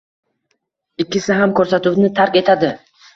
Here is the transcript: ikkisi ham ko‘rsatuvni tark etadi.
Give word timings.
ikkisi 1.05 1.37
ham 1.39 1.53
ko‘rsatuvni 1.59 2.09
tark 2.21 2.39
etadi. 2.43 2.71